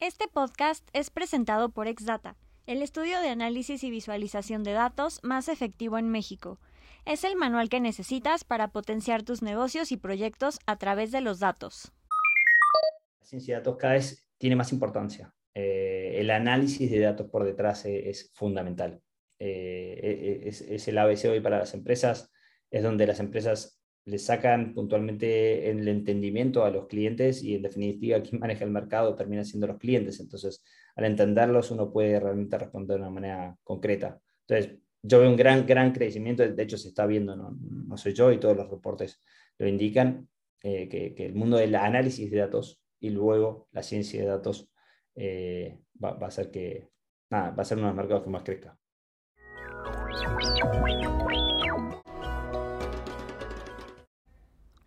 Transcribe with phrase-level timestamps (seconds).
[0.00, 5.48] Este podcast es presentado por Exdata, el estudio de análisis y visualización de datos más
[5.48, 6.60] efectivo en México.
[7.04, 11.40] Es el manual que necesitas para potenciar tus negocios y proyectos a través de los
[11.40, 11.90] datos.
[13.18, 15.34] La ciencia de datos cada vez tiene más importancia.
[15.52, 19.02] Eh, el análisis de datos por detrás es, fundamental.
[19.40, 22.30] Eh, e, e, es, es, el ABC hoy para las empresas,
[22.70, 28.20] es donde las empresas le sacan puntualmente el entendimiento a los clientes y en definitiva
[28.22, 30.20] quien maneja el mercado termina siendo los clientes.
[30.20, 30.62] Entonces,
[30.96, 34.20] al entenderlos uno puede realmente responder de una manera concreta.
[34.46, 38.14] Entonces, yo veo un gran, gran crecimiento, de hecho se está viendo, no, no soy
[38.14, 39.20] yo y todos los reportes
[39.58, 40.28] lo indican,
[40.62, 44.68] eh, que, que, el mundo del análisis de datos y luego la ciencia de datos
[45.14, 46.88] eh, va, va, a ser que,
[47.30, 48.78] nada, va a ser uno de los mercados que más crezca.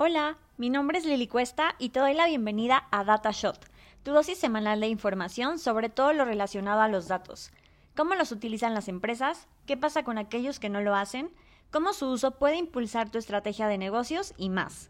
[0.03, 3.69] Hola, mi nombre es Lili Cuesta y te doy la bienvenida a DataShot,
[4.01, 7.51] tu dosis semanal de información sobre todo lo relacionado a los datos.
[7.95, 9.47] ¿Cómo los utilizan las empresas?
[9.67, 11.29] ¿Qué pasa con aquellos que no lo hacen?
[11.69, 14.33] ¿Cómo su uso puede impulsar tu estrategia de negocios?
[14.37, 14.89] Y más.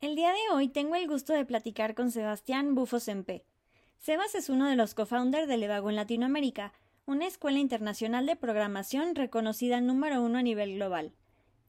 [0.00, 3.44] El día de hoy tengo el gusto de platicar con Sebastián Bufo Sempe.
[3.98, 6.72] Sebas es uno de los co-founders de Levago en Latinoamérica,
[7.06, 11.14] una escuela internacional de programación reconocida número uno a nivel global.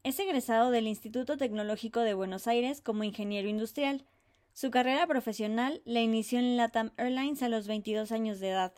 [0.05, 4.05] Es egresado del Instituto Tecnológico de Buenos Aires como ingeniero industrial.
[4.53, 8.71] Su carrera profesional la inició en LATAM Airlines a los 22 años de edad.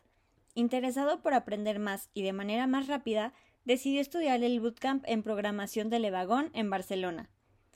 [0.55, 3.33] Interesado por aprender más y de manera más rápida,
[3.65, 7.29] decidió estudiar el bootcamp en programación de Levagón en Barcelona.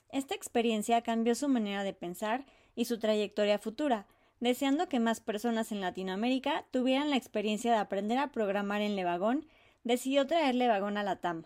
[0.08, 4.06] Esta experiencia cambió su manera de pensar y su trayectoria futura,
[4.40, 9.46] deseando que más personas en Latinoamérica tuvieran la experiencia de aprender a programar en Levagón,
[9.84, 11.44] decidió traer Levagón a Latam.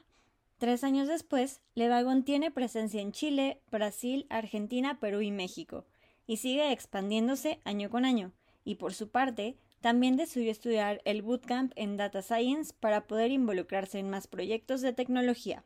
[0.59, 5.85] Tres años después, Levagon tiene presencia en Chile, Brasil, Argentina, Perú y México,
[6.27, 8.33] y sigue expandiéndose año con año,
[8.65, 13.99] y por su parte, también decidió estudiar el bootcamp en Data Science para poder involucrarse
[13.99, 15.63] en más proyectos de tecnología.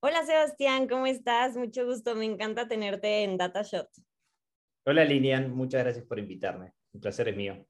[0.00, 1.54] Hola Sebastián, ¿cómo estás?
[1.56, 3.88] Mucho gusto, me encanta tenerte en DataShot.
[4.84, 6.72] Hola Lilian, muchas gracias por invitarme.
[6.92, 7.64] Un placer es mío.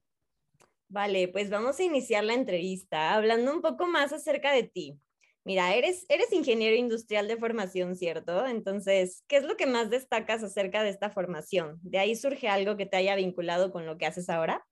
[0.87, 4.99] Vale, pues vamos a iniciar la entrevista hablando un poco más acerca de ti.
[5.45, 8.45] Mira, eres, eres ingeniero industrial de formación, ¿cierto?
[8.45, 11.79] Entonces, ¿qué es lo que más destacas acerca de esta formación?
[11.81, 14.65] ¿De ahí surge algo que te haya vinculado con lo que haces ahora?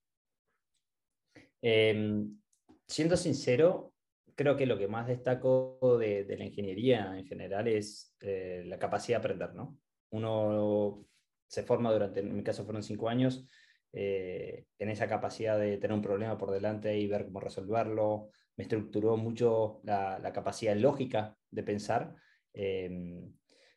[1.61, 2.23] Eh,
[2.87, 3.93] siendo sincero,
[4.35, 9.17] creo que lo que más destaco de, la ingeniería en general es eh, la capacidad
[9.17, 9.77] de aprender, ¿no?
[10.11, 11.05] Uno
[11.47, 13.45] se forma durante, en mi caso fueron cinco años,
[13.93, 18.29] eh, en esa capacidad de tener un problema por delante y ver cómo resolverlo,
[18.61, 22.15] me estructuró mucho la, la capacidad lógica de pensar.
[22.53, 22.89] Eh,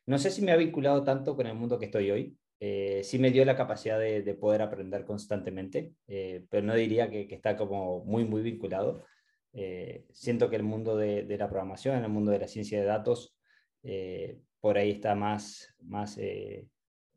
[0.05, 2.37] no sé si me ha vinculado tanto con el mundo que estoy hoy.
[2.59, 7.09] Eh, sí me dio la capacidad de, de poder aprender constantemente, eh, pero no diría
[7.09, 9.03] que, que, está como muy, muy vinculado.
[9.53, 12.85] Eh, siento que el mundo de, de, la programación, el mundo de la ciencia de
[12.85, 13.35] datos,
[13.81, 16.19] eh, por ahí está más, más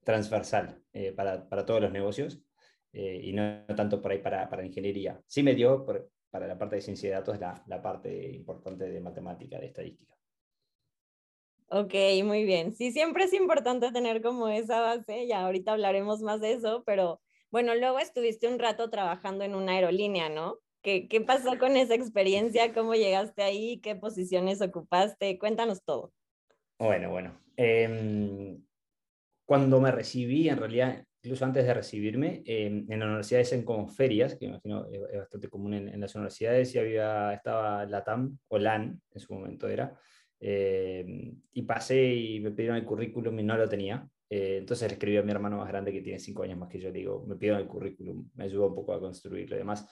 [0.05, 0.83] transversal
[1.17, 2.43] para, para, todos los negocios
[2.93, 5.21] y no tanto por ahí para, para ingeniería.
[5.27, 8.89] Sí me dio, por, para la parte de ciencia de datos la, la parte importante
[8.89, 10.15] de matemática, de estadística.
[11.71, 11.95] Ok,
[12.25, 12.73] muy bien.
[12.73, 17.21] Sí, siempre es importante tener como esa base, ya ahorita hablaremos más de eso, pero
[17.51, 20.59] bueno, luego estuviste un rato trabajando en una aerolínea, ¿no?
[20.83, 22.73] ¿Qué, qué pasó con esa experiencia?
[22.73, 23.81] ¿Cómo llegaste ahí?
[23.81, 25.39] ¿Qué posiciones ocupaste?
[25.39, 26.13] Cuéntanos todo.
[26.79, 27.39] Bueno, bueno.
[27.57, 28.59] Eh,
[29.45, 33.87] cuando me recibí, en realidad incluso antes de recibirme, eh, en la universidad hacen como
[33.87, 38.39] ferias, que imagino es bastante común en, en, las universidades, y había, estaba la TAM,
[38.49, 39.95] o LAN en su momento era,
[40.41, 44.09] eh, y pasé y me pidieron el currículum y no lo tenía.
[44.31, 46.81] Eh, entonces le escribí a mi hermano más grande que tiene cinco años más que
[46.81, 49.87] yo, digo, me pidieron el currículum, me ayudó un poco a construirlo y demás.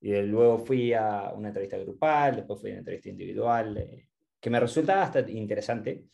[0.00, 4.08] Y luego fui a una entrevista grupal, después fui a una entrevista individual, eh,
[4.40, 6.06] que me resulta bastante interesante.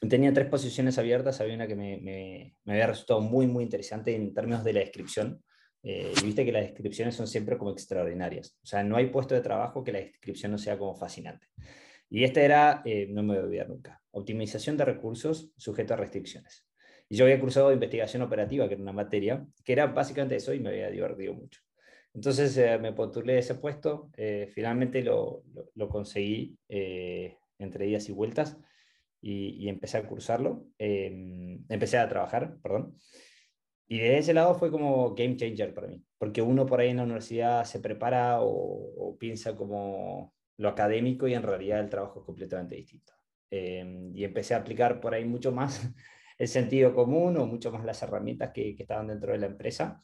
[0.00, 4.14] Tenía tres posiciones abiertas, había una que me, me, me, había resultado muy, muy interesante
[4.14, 5.42] en términos de la descripción.
[5.82, 8.56] Eh, y viste que las descripciones son siempre como extraordinarias.
[8.62, 11.48] O sea, no hay puesto de trabajo que la descripción no sea como fascinante.
[12.10, 15.96] Y este era, eh, no me voy a olvidar nunca, optimización de recursos sujeto a
[15.96, 16.64] restricciones.
[17.08, 20.60] Y yo había cursado investigación operativa, que era una materia, que era básicamente eso y
[20.60, 21.60] me había divertido mucho.
[22.14, 28.12] Entonces eh, me postulé ese puesto, eh, finalmente lo, lo, lo conseguí entre días y
[28.12, 28.56] vueltas
[29.20, 32.96] y, empecé a cursarlo, eh, empecé a trabajar, perdón.
[33.86, 36.98] Y de ese lado fue como game changer para mí, porque uno por ahí en
[36.98, 42.26] la universidad se prepara o, piensa como lo académico y en realidad el trabajo es
[42.26, 43.12] completamente distinto.
[43.50, 45.80] Eh, y empecé a aplicar por ahí mucho más
[46.38, 50.02] el sentido común o mucho más las herramientas que, que estaban dentro de la empresa.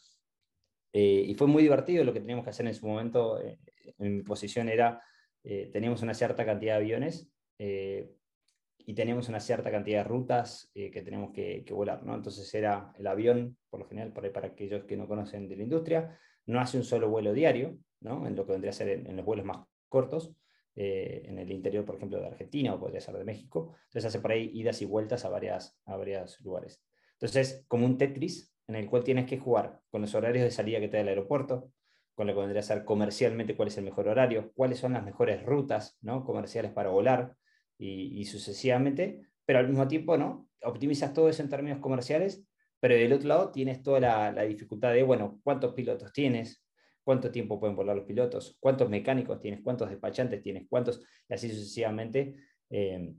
[0.97, 3.41] Eh, y fue muy divertido lo que teníamos que hacer en su momento.
[3.41, 3.59] Eh,
[3.99, 5.03] en mi posición era,
[5.43, 7.29] eh, teníamos una cierta cantidad de aviones
[8.87, 12.05] y teníamos una cierta cantidad de rutas que teníamos que, volar.
[12.05, 12.15] ¿no?
[12.15, 15.63] Entonces era el avión, por lo general, para, para aquellos que no conocen de la
[15.63, 18.27] industria, no hace un solo vuelo diario, ¿no?
[18.27, 19.59] en lo que vendría a ser en, los vuelos más
[19.89, 20.35] cortos,
[20.77, 23.75] en el interior, por ejemplo, de Argentina o podría ser de México.
[23.85, 26.83] Entonces hace por ahí idas y vueltas a, varias, a varios lugares.
[27.13, 30.81] Entonces, como un Tetris, en el cual tienes que jugar con los horarios de salida
[30.81, 31.71] que te da el aeropuerto,
[32.15, 35.05] con lo que vendría a ser comercialmente cuál es el mejor horario, cuáles son las
[35.05, 36.25] mejores rutas ¿no?
[36.25, 37.37] comerciales para volar
[37.79, 40.49] y, sucesivamente, pero al mismo tiempo ¿no?
[40.63, 42.45] optimizas todo eso en términos comerciales,
[42.81, 46.65] pero del otro lado tienes toda la, dificultad de, bueno, cuántos pilotos tienes,
[47.03, 51.49] cuánto tiempo pueden volar los pilotos, cuántos mecánicos tienes, cuántos despachantes tienes, cuántos, y así
[51.49, 52.37] sucesivamente.
[52.71, 53.15] Eh,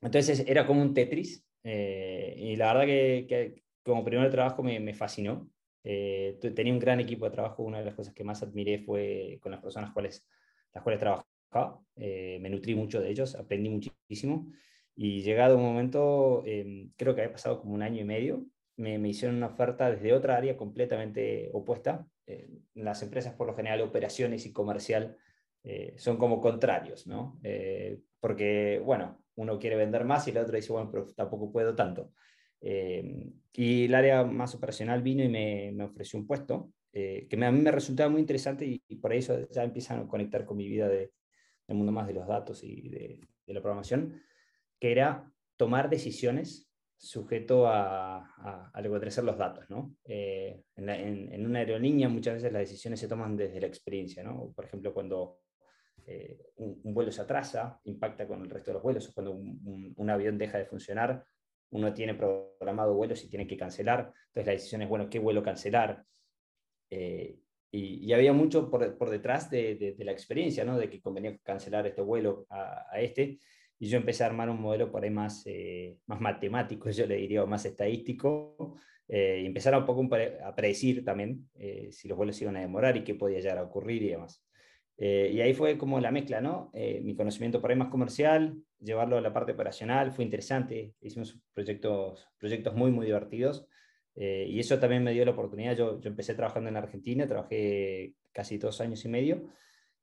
[0.00, 5.50] entonces era como un Tetris, eh, y la verdad que, como primer trabajo me, fascinó.
[5.84, 9.38] Eh, tenía un gran equipo de trabajo, una de las cosas que más admiré fue
[9.40, 10.26] con las personas cuales,
[10.74, 11.00] las cuales
[11.50, 11.80] trabajaba.
[11.96, 14.50] Eh, me nutrí mucho de ellos, aprendí muchísimo.
[14.94, 18.46] Y llegado un momento, em, creo que había pasado como un año y medio,
[18.76, 22.06] me, me hicieron una oferta desde otra área completamente opuesta.
[22.26, 25.16] Eh, las empresas, por lo general, operaciones y comercial
[25.96, 27.38] son como contrarios, ¿no?
[28.20, 32.12] porque, bueno, uno quiere vender más y el otro dice, bueno, pero tampoco puedo tanto.
[32.60, 37.44] Eh, y el área más operacional vino y me, me ofreció un puesto eh, que
[37.44, 40.68] a mí me resultaba muy interesante y, por eso ya empiezan a conectar con mi
[40.68, 41.12] vida de,
[41.68, 44.20] del mundo más de los datos y de, la programación,
[44.78, 49.70] que era tomar decisiones sujeto a, a, a lo que ser los datos.
[49.70, 49.94] ¿no?
[50.04, 54.22] Eh, en, una aerolínea muchas veces las decisiones se toman desde la experiencia.
[54.22, 54.52] ¿no?
[54.54, 55.38] Por ejemplo, cuando
[56.56, 60.10] un, un, vuelo se atrasa, impacta con el resto de los vuelos, o cuando un
[60.10, 61.24] avión deja de funcionar,
[61.70, 65.42] uno tiene programado vuelos y tiene que cancelar, entonces la decisión es, bueno, ¿qué vuelo
[65.42, 66.04] cancelar?
[66.90, 67.38] Eh,
[67.70, 70.78] y, había mucho por, por detrás de, de, la experiencia, ¿no?
[70.78, 73.38] De que convenía cancelar este vuelo a, a, este,
[73.78, 77.16] y yo empecé a armar un modelo por ahí más, eh, más matemático, yo le
[77.16, 78.76] diría, más estadístico,
[79.08, 80.06] eh, y empezar un poco
[80.44, 81.48] a predecir también
[81.90, 84.44] si los vuelos iban a demorar y qué podía llegar a ocurrir y demás.
[85.00, 86.70] Eh, y ahí fue como la mezcla, ¿no?
[86.74, 91.38] Eh, mi conocimiento por ahí más comercial, llevarlo a la parte operacional, fue interesante, hicimos
[91.54, 93.68] proyectos, proyectos muy, muy divertidos.
[94.14, 98.14] Eh, y eso también me dio la oportunidad, yo, yo, empecé trabajando en Argentina, trabajé
[98.32, 99.48] casi dos años y medio,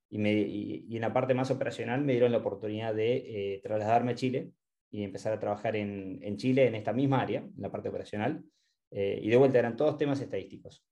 [0.08, 4.14] y, me, y, en la parte más operacional me dieron la oportunidad de trasladarme a
[4.14, 4.52] Chile
[4.90, 8.42] y empezar a trabajar en, en, Chile en esta misma área, en la parte operacional.
[8.90, 10.86] y de vuelta eran todos temas estadísticos,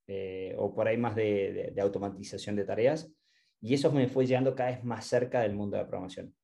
[0.57, 3.15] o por ahí más de, automatización de tareas
[3.65, 6.35] y eso me fue llegando cada vez más cerca del mundo de la programación.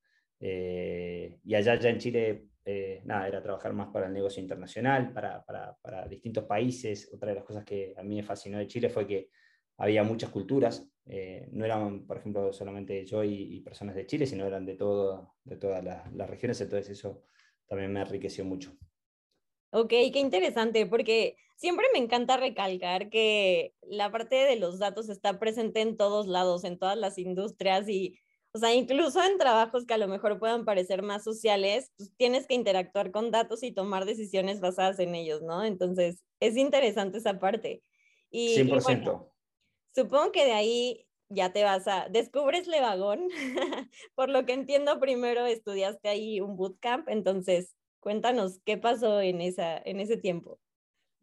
[0.41, 5.13] Eh, y allá ya en Chile, eh, nada, era trabajar más para el negocio internacional,
[5.13, 7.11] para, para, para, distintos países.
[7.13, 9.31] Otra de las cosas que a mí me fascinó de Chile fue que
[9.79, 10.87] había muchas culturas.
[11.07, 15.37] Eh, no eran, por ejemplo, solamente yo y, personas de Chile, sino eran de, todo,
[15.45, 16.61] de todas las, las regiones.
[16.61, 17.25] Entonces eso
[17.67, 18.77] también me enriqueció mucho.
[19.73, 25.39] Ok, qué interesante, porque siempre me encanta recalcar que la parte de los datos está
[25.39, 28.19] presente en todos lados, en todas las industrias y,
[28.53, 32.47] o sea, incluso en trabajos que a lo mejor puedan parecer más sociales, pues tienes
[32.47, 35.65] que interactuar con datos y tomar decisiones basadas en ellos, ¿no?
[35.65, 37.83] Entonces, es interesante esa parte.
[38.31, 39.33] Y, 100%.
[39.95, 43.29] supongo que de ahí ya te vas a, descubres Levagón,
[44.15, 49.79] por lo que entiendo, primero estudiaste ahí un bootcamp, entonces Cuéntanos qué pasó en, esa,
[49.79, 50.59] en ese tiempo.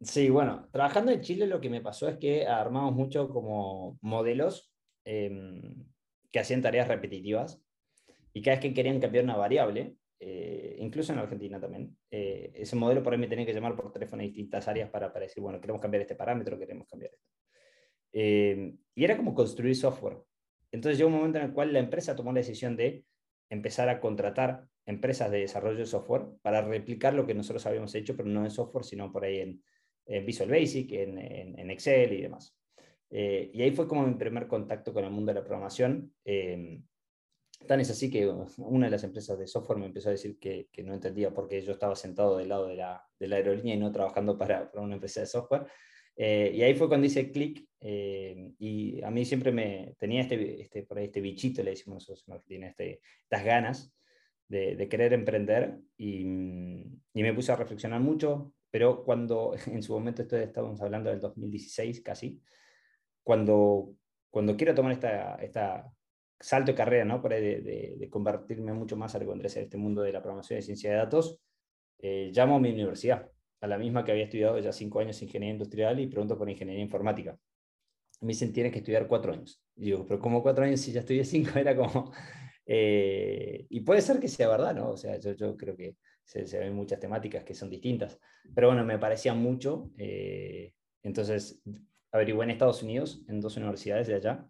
[0.00, 4.72] Sí, bueno, trabajando en Chile lo que me pasó es que armamos mucho como modelos
[5.04, 5.84] em,
[6.38, 7.60] que hacían tareas repetitivas
[8.32, 12.76] y cada vez que querían cambiar una variable, eh, incluso en Argentina también, eh, ese
[12.76, 15.42] modelo por ahí me tenía que llamar por teléfono a distintas áreas para, para decir,
[15.42, 17.26] bueno, queremos cambiar este parámetro, queremos cambiar esto.
[18.12, 20.18] Em, y era como construir software.
[20.70, 23.04] Entonces llegó un momento en el cual la empresa tomó la decisión de
[23.50, 28.16] empezar a contratar empresas de desarrollo de software para replicar lo que nosotros habíamos hecho,
[28.16, 29.62] pero no en software, sino por ahí en,
[30.24, 32.56] Visual Basic, en, en, Excel y demás.
[33.10, 36.12] Eh, y ahí fue como mi primer contacto con el mundo de la programación.
[36.24, 36.80] Eh,
[37.66, 38.26] tan es así que
[38.58, 41.48] una de las empresas de software me empezó a decir que, que no entendía por
[41.48, 44.70] qué yo estaba sentado del lado de la, de la aerolínea y no trabajando para,
[44.70, 45.66] para una empresa de software.
[46.16, 50.82] Eh, y ahí fue cuando hice clic y a mí siempre me tenía este, este,
[50.82, 53.92] por ahí este bichito, le decimos nosotros en Argentina, este, estas ganas
[54.48, 56.22] de, querer emprender y,
[57.12, 61.20] y, me puse a reflexionar mucho, pero cuando en su momento, esto estábamos hablando del
[61.20, 62.40] 2016 casi,
[63.28, 63.94] cuando,
[64.30, 65.92] cuando quiero tomar esta, esta
[66.40, 67.20] salto de carrera, ¿no?
[67.20, 70.62] Para de, de, convertirme mucho más a lo que este mundo de la programación y
[70.62, 71.38] ciencia de datos,
[71.98, 73.30] eh, llamo a mi universidad,
[73.60, 76.82] a la misma que había estudiado ya cinco años ingeniería industrial y pregunto por ingeniería
[76.82, 77.38] informática.
[78.22, 79.62] me dicen, tienes que estudiar cuatro años.
[79.76, 82.10] Y digo, pero como cuatro años si ya estudié cinco, era como...
[82.64, 84.92] Eh, y puede ser que sea verdad, ¿no?
[84.92, 88.18] O sea, yo, yo creo que se, se, ven muchas temáticas que son distintas.
[88.54, 89.90] Pero bueno, me parecía mucho.
[89.98, 91.62] Eh, entonces,
[92.12, 94.46] averigué en Estados Unidos, en dos universidades de allá,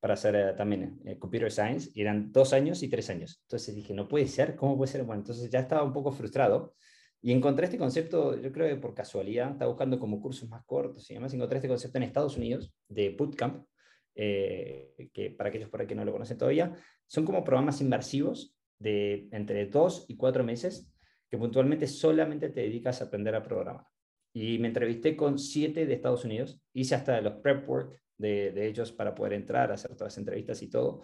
[0.00, 3.40] para hacer eh, también eh, Computer Science, y eran dos años y tres años.
[3.42, 5.04] Entonces dije, no puede ser, ¿cómo puede ser?
[5.04, 6.74] Bueno, entonces ya estaba un poco frustrado.
[7.22, 11.10] Y encontré este concepto, yo creo que por casualidad, estaba buscando como cursos más cortos
[11.10, 13.66] y además encontré este concepto en Estados Unidos de Bootcamp,
[14.14, 16.74] eh, que para aquellos por ahí que no lo conocen todavía,
[17.06, 20.90] son como programas inmersivos de entre dos y cuatro meses
[21.28, 23.84] que puntualmente solamente te dedicas a aprender a programar.
[24.32, 28.66] Y me entrevisté con siete de Estados Unidos, hice hasta los prep work de, de
[28.66, 31.02] ellos para poder entrar, hacer todas las entrevistas y todo.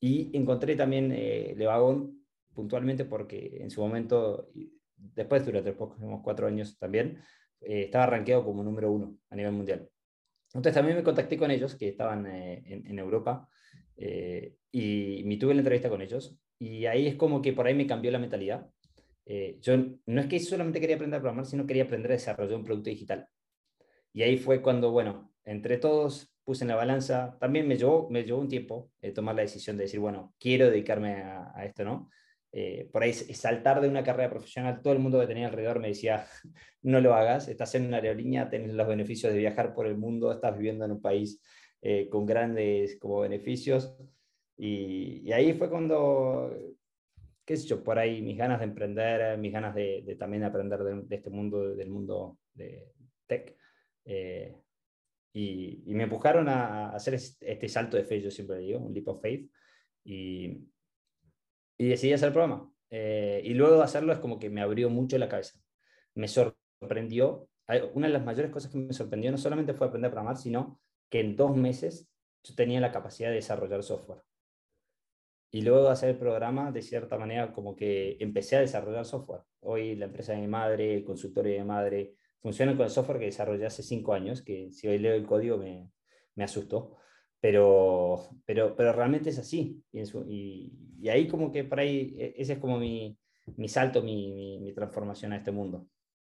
[0.00, 4.50] Y encontré también eh, Levagón puntualmente porque en su momento,
[4.96, 7.18] después durante los próximos cuatro años también,
[7.60, 9.88] eh, estaba rankeado como número uno a nivel mundial.
[10.54, 13.48] Entonces también me contacté con ellos, que estaban eh, en, Europa,
[13.96, 16.38] eh, y me tuve la entrevista con ellos.
[16.58, 18.68] Y ahí es como que por ahí me cambió la mentalidad.
[19.26, 19.76] Eh, yo
[20.06, 22.90] no es que solamente quería aprender a programar, sino quería aprender a desarrollar un producto
[22.90, 23.28] digital.
[24.12, 28.24] Y ahí fue cuando, bueno, entre todos puse en la balanza, también me llevó, me
[28.24, 31.84] llevó un tiempo eh, tomar la decisión de decir, bueno, quiero dedicarme a, a esto,
[31.84, 32.10] ¿no?
[32.54, 35.88] Eh, por ahí saltar de una carrera profesional, todo el mundo que tenía alrededor me
[35.88, 36.26] decía,
[36.82, 40.30] no lo hagas, estás en una aerolínea, tienes los beneficios de viajar por el mundo,
[40.30, 41.40] estás viviendo en un país
[41.80, 43.96] eh, con grandes como beneficios.
[44.58, 46.54] Y, y, ahí fue cuando,
[47.44, 50.82] qué sé yo, por ahí mis ganas de emprender, mis ganas de, de también aprender
[50.82, 52.92] de, de, este mundo, del mundo de
[53.26, 53.56] tech.
[54.04, 54.56] Eh,
[55.34, 59.08] y, y, me empujaron a, hacer este salto de fe, yo siempre digo, un leap
[59.08, 59.50] of faith.
[60.04, 60.68] Y,
[61.78, 62.70] y decidí hacer el programa.
[62.90, 65.58] Eh, y luego de hacerlo es como que me abrió mucho la cabeza.
[66.14, 67.48] Me sorprendió.
[67.94, 70.80] Una de las mayores cosas que me sorprendió no solamente fue aprender a programar, sino
[71.08, 72.08] que en dos meses
[72.42, 74.22] yo tenía la capacidad de desarrollar software.
[75.52, 79.42] Y luego de hacer el programa, de cierta manera, como que empecé a desarrollar software.
[79.60, 83.20] Hoy la empresa de mi madre, el consultorio de mi madre, funcionan con el software
[83.20, 85.88] que desarrollé hace cinco años, que si hoy leo el código me,
[86.34, 86.96] me asustó
[87.42, 89.82] pero, pero, pero realmente es así.
[89.92, 93.18] Y, y, ahí como que por ahí, e, ese es como mi,
[93.56, 95.88] mi salto, mi, mi, mi, transformación a este mundo.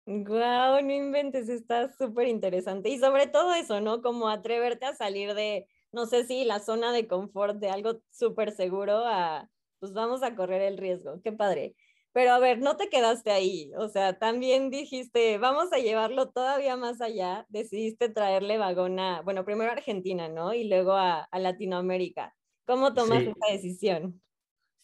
[0.06, 2.88] Wow, no inventes, está súper interesante.
[2.88, 4.00] Y sobre todo eso, ¿no?
[4.00, 8.52] Como atreverte a salir de, no sé si la zona de confort de algo súper
[8.52, 11.20] seguro a, pues vamos a correr el riesgo.
[11.22, 11.74] Qué padre.
[12.12, 16.76] Pero a ver, no te quedaste ahí, o sea, también dijiste, vamos a llevarlo todavía
[16.76, 20.52] más allá, decidiste traerle vagón a, bueno, primero a Argentina, ¿no?
[20.52, 22.34] Y luego a, a Latinoamérica.
[22.66, 23.30] ¿Cómo tomaste sí.
[23.30, 24.22] esa decisión?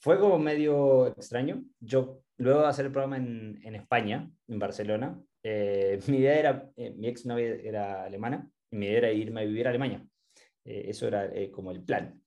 [0.00, 1.64] Fue como medio extraño.
[1.80, 6.70] Yo, luego de hacer el programa en, en España, en Barcelona, eh, mi idea era,
[6.76, 10.02] eh, mi ex novia era alemana, y mi idea era irme a vivir a Alemania.
[10.68, 12.22] Eh, eso era eh, como el plan.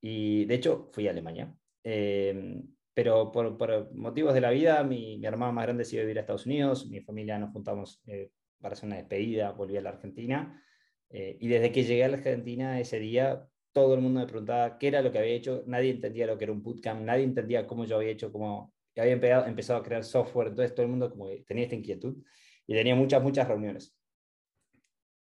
[0.00, 2.62] Y de hecho, fui a Alemania eh,
[2.94, 6.46] pero por, motivos de la vida, mi, mi hermano más grande a vivir a Estados
[6.46, 10.62] Unidos, mi familia nos juntamos eh, para hacer una despedida, volví a la Argentina,
[11.10, 14.88] y desde que llegué a la Argentina ese día, todo el mundo me preguntaba qué
[14.88, 17.84] era lo que había hecho, nadie entendía lo que era un bootcamp, nadie entendía cómo
[17.84, 21.28] yo había hecho, cómo había empezado, empezado a crear software, entonces todo el mundo como
[21.46, 22.16] tenía esta inquietud,
[22.66, 23.94] y tenía muchas, muchas reuniones.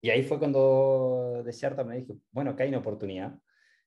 [0.04, 3.38] Y ahí fue cuando de cierta me dije, bueno, acá hay una oportunidad,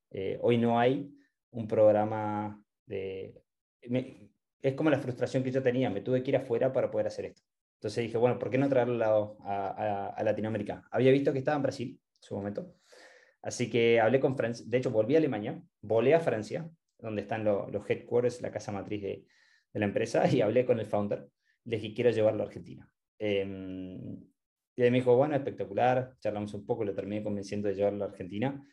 [0.09, 1.15] eh, hoy no hay
[1.51, 3.39] un programa de
[4.63, 7.25] es como la frustración que yo tenía, me tuve que ir afuera para poder hacer
[7.25, 7.43] esto.
[7.75, 10.87] Entonces dije, bueno, ¿por qué no traerlo a, Latinoamérica?
[10.89, 12.73] Había visto que estaba en Brasil en su momento,
[13.43, 17.43] así que hablé con Francia, de hecho volví a Alemania, volé a Francia, donde están
[17.43, 19.25] lo, los headquarters, la casa matriz de,
[19.73, 21.27] la empresa, y hablé con el founder,
[21.65, 22.89] le dije, quiero llevarlo a Argentina.
[23.19, 23.45] Eh,
[24.77, 28.07] y él me dijo, bueno, espectacular, charlamos un poco, lo terminé convenciendo de llevarlo a
[28.07, 28.65] Argentina,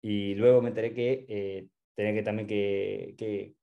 [0.00, 3.56] y luego me enteré que eh, tenía que también que, que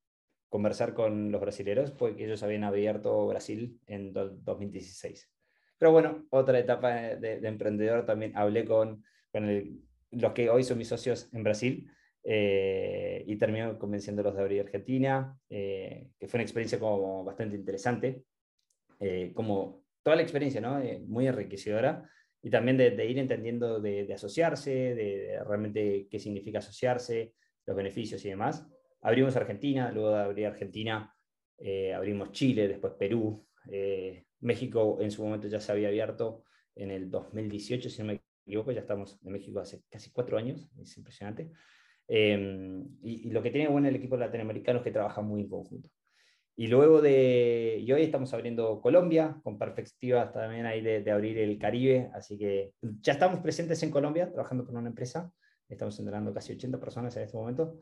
[0.50, 5.32] conversar con los brasileños, porque ellos habían abierto Brasil en 2016.
[5.80, 10.64] Pero bueno, otra etapa de, de emprendedor también hablé con, con el, los que hoy
[10.64, 11.92] son mis socios en Brasil
[12.24, 18.24] eh, y terminé convenciéndolos de abrir Argentina, eh, que fue una experiencia como bastante interesante,
[19.00, 20.80] eh, como toda la experiencia, ¿no?
[20.80, 22.10] Eh, muy enriquecedora
[22.42, 27.34] y también de, de ir entendiendo de, de asociarse, de, de, realmente qué significa asociarse,
[27.66, 28.66] los beneficios y demás.
[29.02, 31.14] Abrimos Argentina, luego de abrir Argentina
[31.58, 36.92] eh, abrimos Chile, después Perú, eh, México en su momento ya se había abierto en
[36.92, 40.98] el 2018, si no me equivoco, ya estamos en México hace casi cuatro años, es
[40.98, 41.52] impresionante.
[42.08, 45.50] Eh, y, y, lo que tiene bueno el equipo latinoamericano es que trabaja muy en
[45.50, 45.90] conjunto.
[46.60, 51.38] Y luego de, y hoy estamos abriendo Colombia, con perspectivas también ahí de, de, abrir
[51.38, 55.32] el Caribe, así que ya estamos presentes en Colombia, trabajando con una empresa,
[55.70, 57.78] estamos entrenando casi 80 personas en este momento,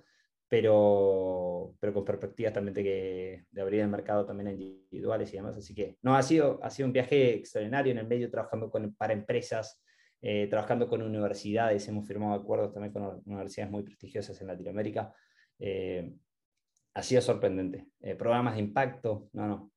[0.50, 5.38] pero, pero con perspectivas también de, que, de abrir el mercado también a individuales y
[5.38, 5.56] demás.
[5.56, 8.94] Así que no, ha sido, ha sido un viaje extraordinario en el medio, trabajando con,
[8.96, 9.82] para empresas,
[10.22, 15.14] eh, trabajando con universidades, hemos firmado acuerdos también con universidades muy prestigiosas en Latinoamérica.
[15.60, 16.14] Eh,
[16.96, 17.86] ha sido sorprendente.
[18.02, 19.72] Eh, programas de impacto, no, no.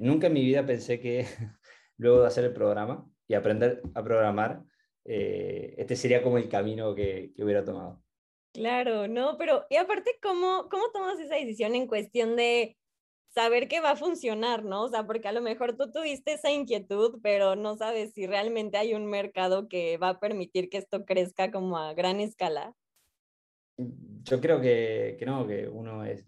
[0.00, 1.26] nunca en mi vida pensé que
[1.98, 4.62] luego de hacer el programa y aprender a programar,
[5.04, 8.02] este sería como el camino que, que hubiera tomado.
[8.54, 12.76] Claro, no, pero y aparte, ¿cómo, ¿cómo tomas esa decisión en cuestión de
[13.34, 14.84] saber que va a funcionar, ¿no?
[14.84, 18.78] O sea, porque a lo mejor tú tuviste esa inquietud, pero no sabes si realmente
[18.78, 22.74] hay un mercado que va a permitir que esto crezca como a gran escala.
[23.76, 26.24] Yo creo que, que no, que uno es,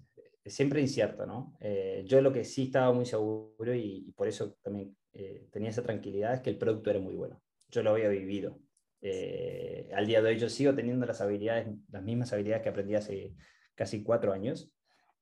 [0.51, 1.57] siempre incierto, ¿no?
[1.61, 5.83] Eh, yo lo que sí estaba muy seguro y, por eso también eh, tenía esa
[5.83, 7.43] tranquilidad es que el producto era muy bueno.
[7.71, 8.59] Yo lo había vivido.
[9.01, 12.95] Eh, al día de hoy yo sigo teniendo las habilidades, las mismas habilidades que aprendí
[12.95, 13.35] hace
[13.75, 14.73] casi cuatro años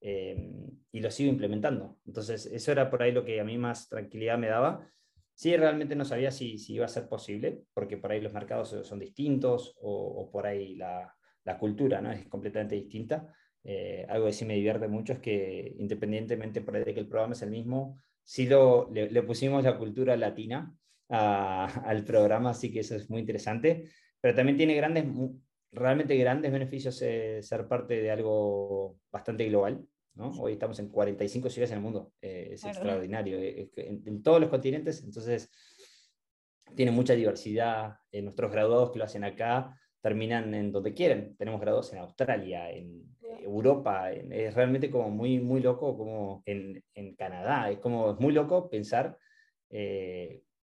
[0.00, 0.36] eh,
[0.92, 1.98] y lo sigo implementando.
[2.06, 4.88] Entonces, eso era por ahí lo que a mí más tranquilidad me daba.
[5.34, 8.76] Sí, realmente no sabía si, si iba a ser posible, porque por ahí los mercados
[8.82, 11.12] son distintos o, por ahí la,
[11.44, 12.12] la, cultura ¿no?
[12.12, 13.34] es completamente distinta.
[13.64, 17.08] Eh, algo que sí me divierte mucho es que independientemente por ahí de que el
[17.08, 20.74] programa es el mismo, sí lo, le, le pusimos la cultura latina
[21.08, 23.88] al programa, así que eso es muy interesante.
[24.20, 25.04] Pero también tiene grandes,
[25.74, 29.86] realmente grandes beneficios eh, ser parte de algo bastante global.
[30.14, 30.30] ¿no?
[30.40, 34.48] Hoy estamos en 45 ciudades en el mundo, eh, es extraordinario, eh, en, todos los
[34.48, 35.50] continentes, entonces
[36.76, 37.96] tiene mucha diversidad.
[38.12, 41.36] nuestros graduados que lo hacen acá terminan en donde quieren.
[41.36, 47.14] Tenemos graduados en Australia, en Europa, es realmente como muy, muy loco, como en, en
[47.14, 49.18] Canadá, es como es muy loco pensar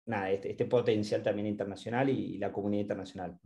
[0.08, 3.38] nada, este, este, potencial también internacional y, la comunidad internacional.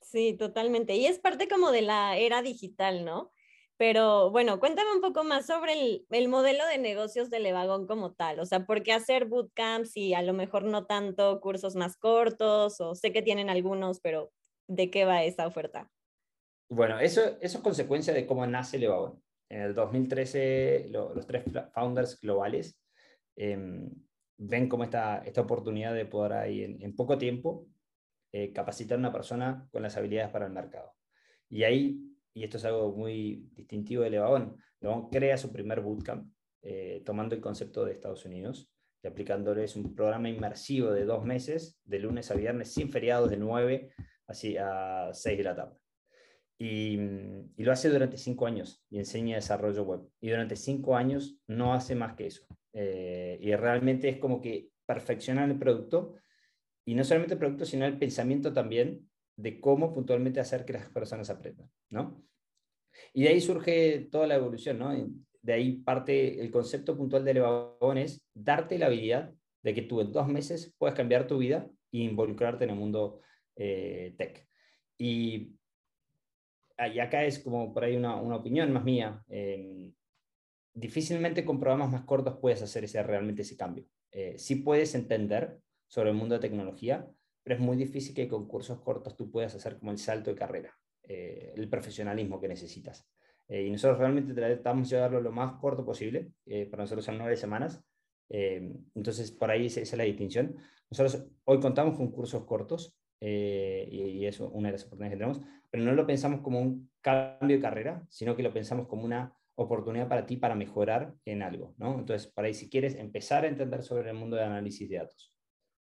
[0.00, 0.94] Sí, totalmente.
[0.94, 3.32] Y es parte como de la era digital, ¿no?
[3.78, 8.12] Pero bueno, cuéntame un poco más sobre el, el, modelo de negocios de Levagón como
[8.12, 8.38] tal.
[8.38, 12.80] O sea, ¿por qué hacer bootcamps y a lo mejor no tanto cursos más cortos?
[12.80, 14.30] O sé que tienen algunos, pero
[14.68, 15.90] ¿de qué va esta oferta?
[16.74, 19.22] Bueno, eso, es consecuencia de cómo nace Levagón.
[19.50, 22.80] En el 2013, los tres founders globales
[23.36, 23.58] eh,
[24.38, 27.66] ven como esta, esta oportunidad de poder ahí en, poco tiempo
[28.32, 30.94] eh, capacitar a una persona con las habilidades para el mercado.
[31.50, 32.00] Y ahí,
[32.32, 36.32] y esto es algo muy distintivo de Levagón, Levagón crea su primer bootcamp
[36.62, 41.78] eh, tomando el concepto de Estados Unidos y aplicándoles un programa inmersivo de dos meses,
[41.84, 43.92] de lunes a viernes, sin feriados, de 9
[44.26, 45.81] así a 6 de la tarde.
[46.64, 46.96] Y,
[47.56, 50.00] y, lo hace durante cinco años y enseña desarrollo web.
[50.20, 52.46] Y durante cinco años no hace más que eso.
[52.72, 56.14] Eh, y realmente es como que perfeccionan el producto,
[56.84, 60.88] y no solamente el producto, sino el pensamiento también de cómo puntualmente hacer que las
[60.90, 62.24] personas aprendan, ¿no?
[63.12, 64.92] Y de ahí surge toda la evolución, ¿no?
[65.40, 70.00] De ahí parte el concepto puntual de Levagón es darte la habilidad de que tú
[70.00, 73.20] en dos meses puedas cambiar tu vida e involucrarte en el mundo
[73.56, 74.46] eh, tech.
[74.98, 75.56] Y,
[76.92, 79.22] y, acá es como por ahí una, una opinión más mía.
[79.28, 79.92] Eh,
[80.74, 83.84] difícilmente con programas más cortos puedes hacer ese, realmente ese cambio.
[84.10, 87.06] Eh, sí puedes entender sobre el mundo de tecnología,
[87.42, 90.36] pero es muy difícil que con cursos cortos tú puedas hacer como el salto de
[90.36, 93.06] carrera, eh, el profesionalismo que necesitas.
[93.48, 96.32] Eh, y nosotros realmente tratamos de llevarlo lo más corto posible,
[96.70, 97.82] para nosotros son nueve semanas,
[98.28, 100.56] entonces por ahí esa es la distinción.
[100.90, 102.96] Nosotros hoy contamos con cursos cortos,
[103.28, 106.90] y, y es una de las oportunidades que tenemos, pero no lo pensamos como un
[107.00, 111.42] cambio de carrera, sino que lo pensamos como una oportunidad para ti para mejorar en
[111.42, 111.98] algo, ¿no?
[111.98, 115.34] Entonces, para ahí si quieres empezar a entender sobre el mundo de análisis de datos.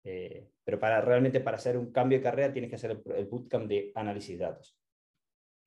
[0.04, 3.68] Eh, pero para realmente para hacer un cambio de carrera tienes que hacer el, bootcamp
[3.68, 4.78] de análisis de datos.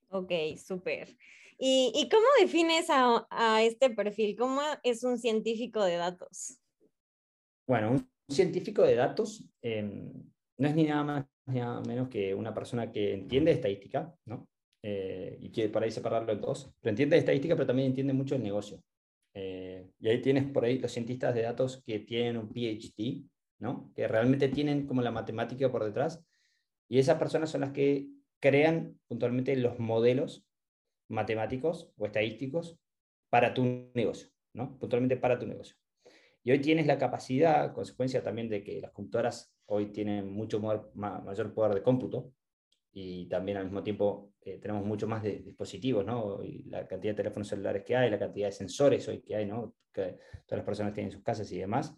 [0.09, 1.17] Ok, súper.
[1.59, 4.37] ¿Y, ¿Y, cómo defines a, a, este perfil?
[4.37, 6.59] ¿Cómo es un científico de datos?
[7.67, 10.13] Bueno, un científico de datos em,
[10.59, 14.49] no es ni nada más ni nada menos que una persona que entiende estadística, ¿no?
[14.83, 18.35] Eh, y quiere por ahí separarlo en dos, pero entiende estadística, pero también entiende mucho
[18.35, 18.83] el negocio.
[19.35, 23.25] Eh, y ahí tienes por ahí los cientistas de datos que tienen un PhD,
[23.59, 23.93] ¿no?
[23.95, 26.23] que realmente tienen como la matemática por detrás,
[26.89, 28.09] y esas personas son las que
[28.41, 30.47] crean puntualmente los modelos
[31.09, 32.79] matemáticos o estadísticos
[33.31, 34.79] para tu negocio, ¿no?
[34.79, 35.77] puntualmente para tu negocio.
[36.43, 41.55] Y hoy tienes la capacidad, consecuencia también de que las computadoras hoy tienen mucho mayor
[41.55, 42.33] poder de cómputo,
[42.93, 46.45] y también al mismo tiempo eh, tenemos mucho más de dispositivos, ¿no?
[46.45, 49.47] Y la cantidad de teléfonos celulares que hay, la cantidad de sensores hoy que hay,
[49.47, 49.75] ¿no?
[49.93, 51.93] Que todas las personas tienen en sus casas y demás.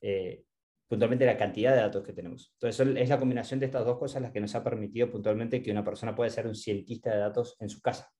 [0.00, 0.44] Eh,
[0.88, 2.52] puntualmente la cantidad de datos que tenemos.
[2.54, 5.70] Entonces, es la combinación de estas dos cosas las que nos ha permitido puntualmente que
[5.70, 8.10] una persona pueda ser un cientista de datos en su casa.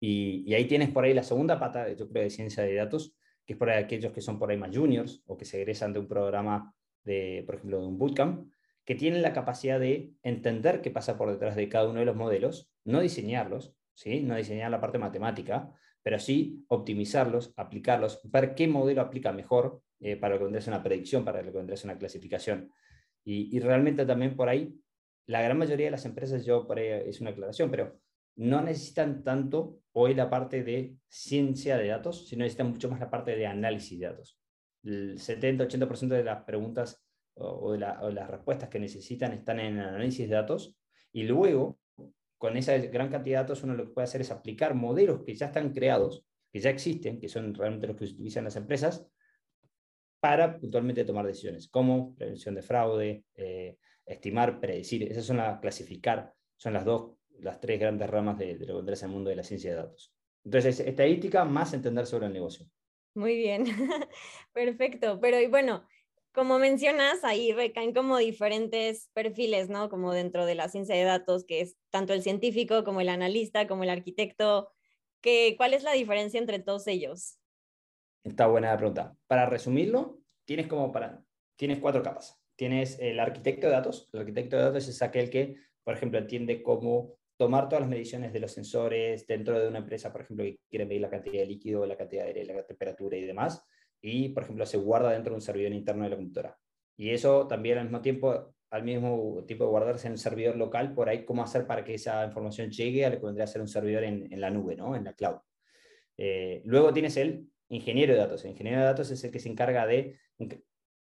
[0.00, 3.14] Y, ahí tienes por ahí la segunda pata, yo creo, de ciencia de datos,
[3.46, 6.00] que es por aquellos que son por ahí más juniors o que se egresan de
[6.00, 8.50] un programa, de, por ejemplo, de un bootcamp,
[8.84, 12.16] que tienen la capacidad de entender qué pasa por detrás de cada uno de los
[12.16, 14.20] modelos, no diseñarlos, ¿sí?
[14.20, 20.16] no diseñar la parte matemática, pero sí optimizarlos, aplicarlos, ver qué modelo aplica mejor eh,
[20.16, 22.72] para lo que vendría una predicción, para lo que vendría una clasificación.
[23.22, 24.74] Y, y, realmente también por ahí,
[25.26, 28.00] la gran mayoría de las empresas, yo por ahí es una aclaración, pero
[28.36, 33.10] no necesitan tanto hoy la parte de ciencia de datos, sino necesitan mucho más la
[33.10, 34.39] parte de análisis de datos.
[34.82, 37.02] El 70-80% de las preguntas
[37.34, 40.76] o, de las respuestas que necesitan están en análisis de datos
[41.12, 41.78] y luego
[42.38, 45.34] con esa gran cantidad de datos uno lo que puede hacer es aplicar modelos que
[45.34, 49.06] ya están creados, que ya existen, que son realmente los que utilizan las empresas,
[50.20, 55.10] para puntualmente tomar decisiones, como prevención de fraude, eh, estimar, predecir.
[55.10, 59.02] Esas son las clasificar, son las dos, las tres grandes ramas de, lo que es
[59.02, 60.14] el mundo de la ciencia de datos.
[60.44, 62.66] Entonces, estadística más entender sobre el negocio.
[63.14, 63.64] Muy bien,
[64.52, 65.20] perfecto.
[65.20, 65.84] Pero y bueno,
[66.32, 69.88] como mencionas, ahí recaen como diferentes perfiles, ¿no?
[69.88, 73.66] Como dentro de la ciencia de datos, que es tanto el científico como el analista,
[73.66, 74.70] como el arquitecto.
[75.20, 77.38] Que, ¿Cuál es la diferencia entre todos ellos?
[78.22, 79.16] Está buena la pregunta.
[79.26, 81.24] Para resumirlo, tienes como para,
[81.56, 82.40] tienes cuatro capas.
[82.54, 84.08] Tienes el arquitecto de datos.
[84.12, 88.34] El arquitecto de datos es aquel que, por ejemplo, entiende cómo tomar todas las mediciones
[88.34, 91.46] de los sensores dentro de una empresa, por ejemplo, que quiere medir la cantidad de
[91.46, 93.66] líquido, la cantidad de aire, la temperatura y demás
[94.02, 96.58] y, por ejemplo, se guarda dentro de un servidor interno de la computadora.
[96.98, 100.92] Y eso también al mismo tiempo, al mismo tiempo de guardarse en un servidor local,
[100.92, 103.62] por ahí cómo hacer para que esa información llegue a lo que vendría a ser
[103.62, 104.94] un servidor en, en la nube, ¿no?
[104.94, 105.38] en la cloud.
[106.18, 108.44] Eh, luego tienes el ingeniero de datos.
[108.44, 110.18] El ingeniero de datos es el que se encarga de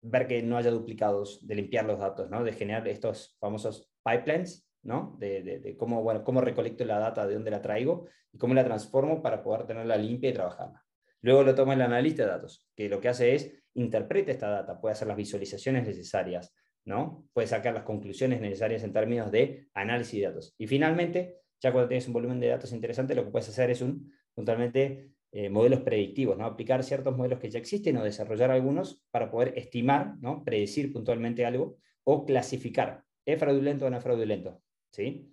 [0.03, 2.43] ver que no haya duplicados, de limpiar los datos, ¿no?
[2.43, 5.17] de generar estos famosos pipelines, ¿no?
[5.19, 8.65] de, de, cómo, bueno, cómo recolecto la data, de dónde la traigo y cómo la
[8.65, 10.85] transformo para poder tenerla limpia y trabajarla.
[11.23, 14.81] Luego lo toma el analista de datos, que lo que hace es interpreta esta data,
[14.81, 17.29] puede hacer las visualizaciones necesarias, ¿no?
[17.33, 20.55] puede sacar las conclusiones necesarias en términos de análisis de datos.
[20.57, 23.83] Y finalmente, ya cuando tienes un volumen de datos interesante, lo que puedes hacer es
[23.83, 26.47] un, puntualmente, eh, modelos predictivos, ¿no?
[26.47, 30.45] aplicar ciertos modelos que ya existen o desarrollar algunos para poder estimar, ¿no?
[30.45, 34.63] predecir puntualmente algo o clasificar, ¿es fraudulento o no es fraudulento?
[34.97, 35.31] ¿Sí?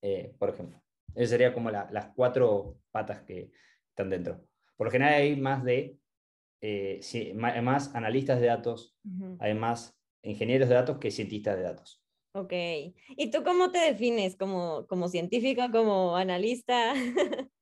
[0.00, 0.82] Eh, por ejemplo.
[1.14, 3.50] Esas serían como las cuatro patas que
[3.90, 4.42] están dentro.
[4.76, 5.98] Por lo general hay más de,
[6.62, 7.00] eh,
[7.34, 8.96] más, analistas de datos,
[9.40, 12.02] hay más ingenieros de datos que cientistas de datos.
[12.32, 12.52] Ok.
[13.08, 14.36] ¿Y tú cómo te defines?
[14.36, 16.94] ¿Como, como científico, como analista?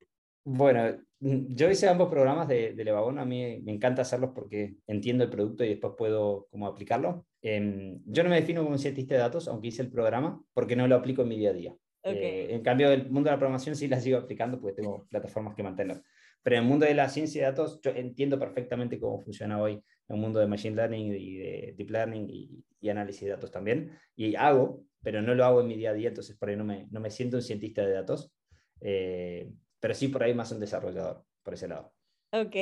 [0.47, 3.19] bueno, yo hice ambos programas de, de Levagón.
[3.19, 7.27] A mí me encanta hacerlos porque entiendo el producto y después puedo como aplicarlo.
[7.43, 10.87] Em, yo no me defino como cientista de datos, aunque hice el programa, porque no
[10.87, 11.75] lo aplico en mi día a día.
[12.01, 12.17] Okay.
[12.17, 15.57] Eh, en cambio, el mundo de la programación sí la sigo aplicando porque tengo plataformas
[15.57, 16.01] que mantener.
[16.45, 19.83] Pero en el mundo de la ciencia de datos, yo entiendo perfectamente cómo funciona hoy
[20.09, 23.91] el mundo de Machine Learning y de Deep Learning y, análisis de datos también.
[24.15, 26.63] Y hago, pero no lo hago en mi día a día, entonces por ahí no
[26.63, 28.33] me, no me siento un cientista de datos,
[28.81, 29.51] eh,
[29.81, 31.93] pero sí por ahí más un desarrollador, por ese lado.
[32.33, 32.55] Ok.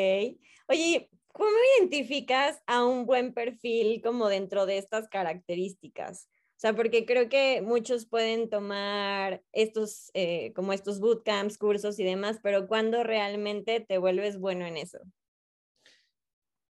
[0.68, 6.28] Oye, ¿cómo identificas a un buen perfil como dentro de estas características?
[6.56, 12.04] O sea, porque creo que muchos pueden tomar estos, eh, como estos bootcamps, cursos y
[12.04, 15.00] demás, pero ¿cuándo realmente te vuelves bueno en eso?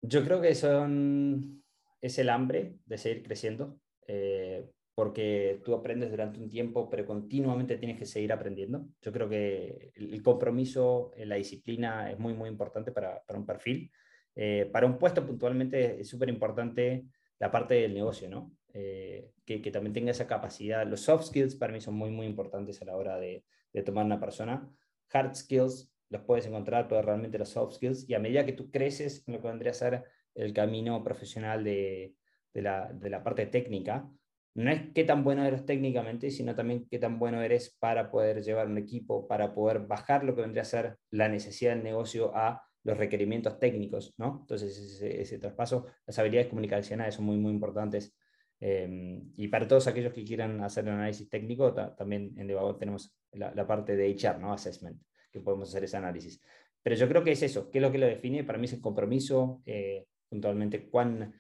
[0.01, 1.62] Yo creo que son,
[2.01, 7.76] es el hambre de seguir creciendo, eh, porque tú aprendes durante un tiempo, pero continuamente
[7.76, 8.88] tienes que seguir aprendiendo.
[9.02, 13.92] Yo creo que el compromiso, la disciplina es muy, muy importante para, para un perfil.
[14.35, 17.04] Eh, para un puesto puntualmente es súper importante
[17.38, 18.56] la parte del negocio, ¿no?
[18.72, 20.87] Eh, que, que, también tenga esa capacidad.
[20.87, 24.06] Los soft skills para mí son muy, muy importantes a la hora de, de tomar
[24.06, 24.66] una persona.
[25.12, 28.70] Hard skills los puedes encontrar, pero realmente los soft skills, y a medida que tú
[28.70, 30.04] creces en lo que vendría a ser
[30.35, 32.14] el camino profesional de,
[32.54, 34.11] de, la, de la parte técnica,
[34.56, 38.42] no es qué tan bueno eres técnicamente, sino también qué tan bueno eres para poder
[38.42, 42.32] llevar un equipo, para poder bajar lo que vendría a ser la necesidad del negocio
[42.34, 44.38] a los requerimientos técnicos, ¿no?
[44.42, 48.14] Entonces ese, ese traspaso, las habilidades comunicacionales son muy, muy importantes
[48.58, 53.14] Em, y para todos aquellos que quieran hacer un análisis técnico, también en Devago tenemos
[53.32, 54.52] la, parte de HR, ¿no?
[54.52, 56.40] Assessment, que podemos hacer ese análisis.
[56.82, 58.44] Pero yo creo que es eso, ¿qué es lo que lo define?
[58.44, 61.34] Para mí es el compromiso, eh, puntualmente, cuán,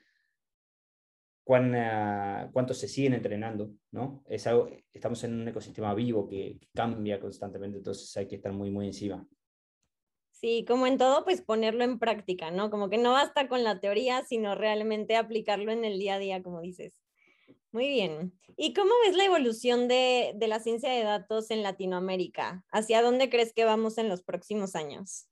[1.46, 4.24] cuán, ah, cuánto se siguen entrenando, ¿no?
[4.26, 8.72] Es algo, estamos en un ecosistema vivo que, cambia constantemente, entonces hay que estar muy,
[8.72, 9.24] muy encima.
[10.32, 12.68] Sí, como en todo, pues ponerlo en práctica, ¿no?
[12.68, 16.42] Como que no basta con la teoría, sino realmente aplicarlo en el día a día,
[16.42, 16.94] como dices.
[17.70, 18.32] Muy bien.
[18.56, 22.64] ¿Y cómo ves la evolución de, de la ciencia de datos en Latinoamérica?
[22.72, 25.28] ¿Hacia dónde crees que vamos en los próximos años?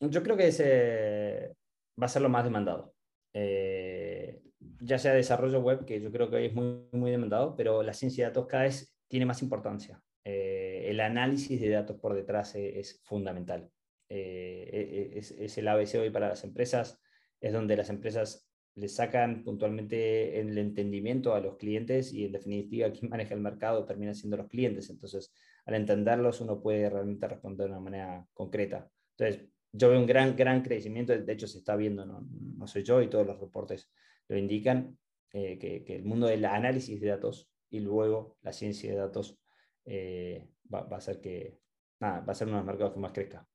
[0.00, 1.54] Yo creo que ese
[2.00, 2.94] va a ser lo más demandado.
[3.32, 4.42] Eh,
[4.80, 7.92] ya sea desarrollo web, que yo creo que hoy es muy, muy demandado, pero la
[7.92, 10.02] ciencia de datos cada vez tiene más importancia.
[10.24, 13.70] Eh, el análisis de datos por detrás es, fundamental.
[14.08, 17.00] Eh, es, es, el ABC hoy para las empresas,
[17.40, 22.90] es donde las empresas le sacan puntualmente el entendimiento a los clientes y en definitiva
[22.92, 24.90] quien maneja el mercado termina siendo los clientes.
[24.90, 25.32] Entonces,
[25.64, 28.88] al entenderlos uno puede realmente responder de una manera concreta.
[29.16, 32.26] Entonces, yo veo un gran, gran crecimiento, de hecho se está viendo, no,
[32.66, 33.88] no soy yo y todos los reportes
[34.28, 34.98] lo indican,
[35.32, 39.38] eh, que, que, el mundo del análisis de datos y luego la ciencia de datos
[39.84, 41.60] eh, va, va, a ser que,
[42.00, 43.48] nada, va a ser uno de los mercados que más crezca.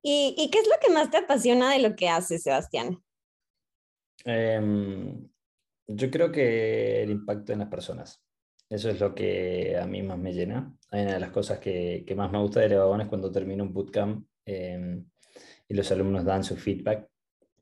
[0.00, 3.02] ¿Y, ¿Y, qué es lo que más te apasiona de lo que haces, Sebastián?
[4.24, 4.60] Eh,
[5.88, 8.22] yo creo que el impacto en las personas.
[8.68, 10.72] Eso es lo que a mí más me llena.
[10.92, 13.72] Una de las cosas que, que más me gusta de Levagón es cuando termino un
[13.72, 15.02] bootcamp eh,
[15.68, 17.08] y los alumnos dan su feedback,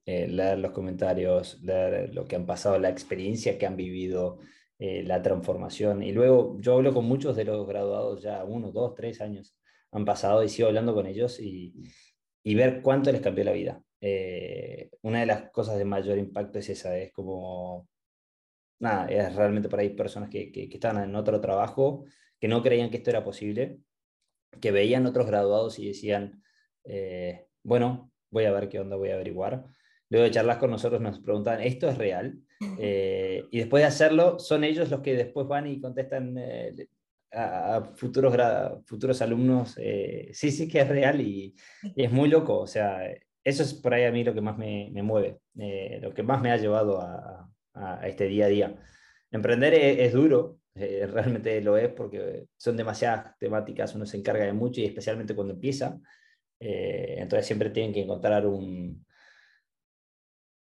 [0.07, 4.38] eh, leer los comentarios, leer lo que han pasado, la experiencia que han vivido,
[4.79, 6.03] eh, la transformación.
[6.03, 9.57] Y luego yo hablo con muchos de los graduados, ya uno, dos, tres años
[9.93, 11.75] han pasado y sigo hablando con ellos y,
[12.43, 13.83] y ver cuánto les cambió la vida.
[14.01, 17.88] Eh, una de las cosas de mayor impacto es esa, es como,
[18.81, 22.05] nada, es realmente por ahí personas que, que, que estaban en otro trabajo,
[22.41, 23.79] que no creían que esto era posible,
[24.61, 26.43] que veían otros graduados y decían,
[26.85, 29.65] eh, bueno, voy a ver qué onda, voy a averiguar.
[30.12, 32.38] Luego de charlas con nosotros nos preguntaban, ¿esto es real?
[32.79, 36.87] Eh, y después de hacerlo, son ellos los que después van y contestan eh,
[37.33, 38.37] a, futuros,
[38.85, 41.57] futuros alumnos, eh, sí, sí que es real y,
[41.96, 42.59] es muy loco.
[42.59, 43.11] O sea,
[43.42, 46.42] eso es por ahí a mí lo que más me, mueve, eh, lo que más
[46.42, 47.51] me ha llevado a,
[48.05, 48.77] este día a día.
[49.31, 54.53] Emprender es, es duro, realmente lo es porque son demasiadas temáticas, uno se encarga de
[54.53, 55.98] mucho y especialmente cuando empieza.
[56.61, 59.07] Entonces siempre tienen que encontrar un,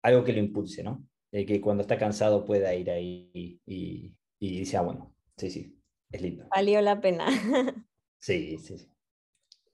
[0.09, 1.07] algo que lo impulse, ¿no?
[1.33, 5.51] Eh, que cuando está cansado pueda ir ahí y, y, y dice, ah, bueno, sí,
[5.51, 5.79] sí,
[6.11, 6.47] es lindo.
[6.51, 7.27] Valió la pena.
[8.19, 8.91] sí, sí, sí.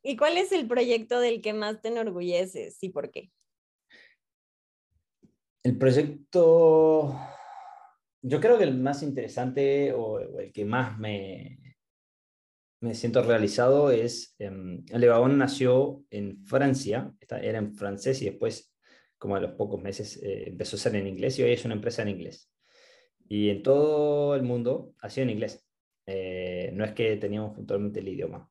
[0.02, 3.32] ¿Y cuál es el proyecto del que más te enorgulleces y por qué?
[5.62, 7.18] El proyecto,
[8.20, 11.58] yo creo que el más interesante o el que más me,
[12.84, 18.73] me siento realizado es, eh, nació en Francia, era en francés y después,
[19.24, 21.72] como a los pocos meses, eh, empezó a ser en inglés y hoy es una
[21.72, 22.52] empresa en inglés.
[23.26, 25.66] Y en todo el mundo ha sido en inglés.
[26.04, 28.50] Eh, no es que teníamos puntualmente el idioma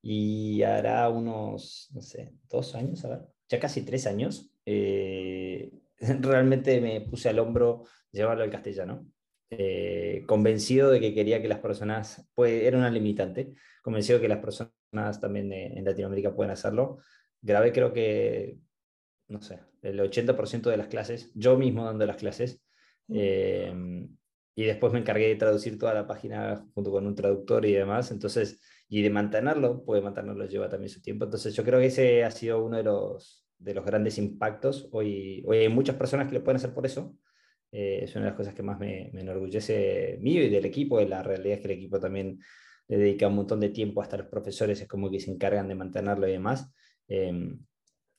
[0.00, 5.72] y hará unos, no sé, dos años, a ver, ya casi tres años, eh,
[6.20, 9.04] realmente me puse al hombro llevarlo al castellano,
[9.50, 14.28] eh, convencido de que quería que las personas, pues era una limitante, convencido de que
[14.28, 16.98] las personas también en Latinoamérica pueden hacerlo.
[17.42, 18.58] Grabé creo que,
[19.28, 22.62] no sé, el 80% de las clases, yo mismo dando las clases,
[23.08, 23.72] eh,
[24.56, 28.10] y después me encargué de traducir toda la página junto con un traductor y demás,
[28.10, 31.24] entonces y de mantenerlo, puede mantenerlo lleva también su tiempo.
[31.24, 34.88] Entonces yo creo que ese ha sido uno de los, de los grandes impactos.
[34.92, 37.16] Hoy, hoy hay muchas personas que lo pueden hacer por eso.
[37.72, 41.00] Eh, es una de las cosas que más me, me, enorgullece mío y del equipo.
[41.00, 42.38] Y la realidad es que el equipo también
[42.86, 45.74] le dedica un montón de tiempo, hasta los profesores es como que se encargan de
[45.74, 46.72] mantenerlo y demás.
[47.08, 47.32] Eh,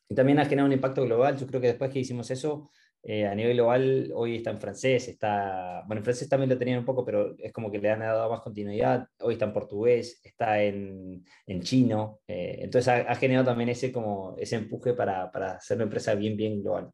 [0.09, 1.37] y también ha generado un impacto global.
[1.37, 2.69] Yo creo que después que hicimos eso,
[3.07, 6.79] eh, a nivel global hoy está en francés, está, bueno, en francés también lo tenían
[6.79, 10.19] un poco, pero es como que le han dado más continuidad, hoy está en portugués,
[10.23, 15.31] está en, en chino, eh, entonces ha, ha, generado también ese, como, ese empuje para,
[15.31, 16.89] para ser una empresa bien, bien global.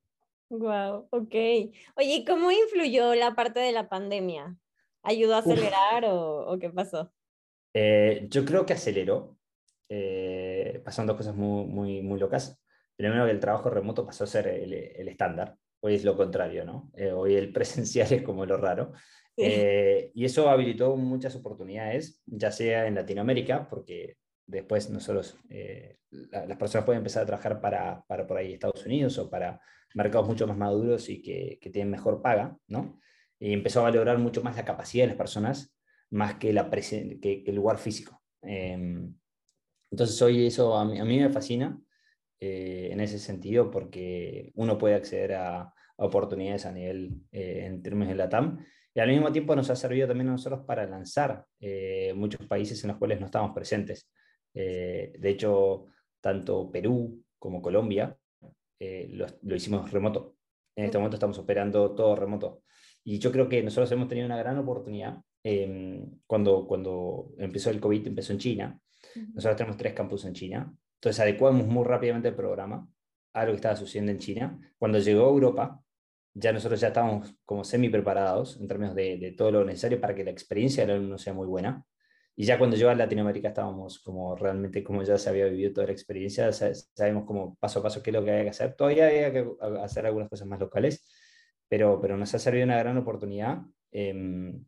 [0.49, 1.33] Wow, ok.
[1.95, 4.57] Oye, ¿cómo influyó la parte de la pandemia?
[5.03, 7.13] ¿Ayudó a acelerar o, o, qué pasó?
[7.73, 9.37] Eh, yo creo que aceleró.
[10.83, 12.60] Pasaron dos cosas muy, muy, muy locas.
[13.01, 14.73] Primero que el trabajo remoto pasó a ser el,
[15.07, 16.91] estándar hoy es lo contrario, ¿no?
[16.95, 18.91] Eh, hoy el presencial es como lo raro.
[19.35, 19.43] Sí.
[19.43, 26.45] Eh, y eso habilitó muchas oportunidades, ya sea en Latinoamérica, porque después nosotros, eh, la,
[26.45, 29.59] las personas pueden empezar a trabajar para, para, por ahí Estados Unidos o para
[29.95, 32.99] mercados mucho más maduros y que, que tienen mejor paga, ¿no?
[33.39, 35.75] Y empezó a valorar mucho más la capacidad de las personas,
[36.11, 38.21] más que, la que, que el lugar físico.
[38.43, 39.09] Eh,
[39.89, 41.81] entonces hoy eso a mí, a mí me fascina
[42.41, 48.09] eh, en ese sentido porque uno puede acceder a, oportunidades a nivel, eh, en términos
[48.09, 48.65] de la TAM.
[48.91, 52.83] Y al mismo tiempo nos ha servido también a nosotros para lanzar eh, muchos países
[52.83, 54.09] en los cuales no estamos presentes.
[54.51, 55.85] de hecho,
[56.19, 58.17] tanto Perú como Colombia
[58.79, 60.35] lo, lo, hicimos remoto.
[60.75, 62.63] En este momento estamos operando todo remoto.
[63.03, 67.79] Y yo creo que nosotros hemos tenido una gran oportunidad em, cuando, cuando empezó el
[67.79, 68.81] COVID, empezó en China.
[69.33, 70.73] Nosotros tenemos tres campus en China.
[71.01, 72.87] Entonces adecuamos muy rápidamente el programa
[73.33, 74.59] a lo que estaba sucediendo en China.
[74.77, 75.81] Cuando llegó a Europa,
[76.35, 80.13] ya nosotros ya estábamos como semi preparados en términos de, de todo lo necesario para
[80.13, 81.83] que la experiencia del alumno sea muy buena.
[82.35, 85.87] Y ya cuando llegó a Latinoamérica estábamos como realmente, como ya se había vivido toda
[85.87, 88.75] la experiencia, sabemos como paso a paso qué es lo que había que hacer.
[88.75, 89.47] Todavía había que
[89.81, 91.03] hacer algunas cosas más locales,
[91.67, 94.63] pero, pero nos ha servido una gran oportunidad em,